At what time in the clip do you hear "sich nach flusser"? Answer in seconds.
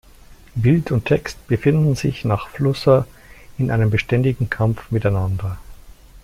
1.93-3.05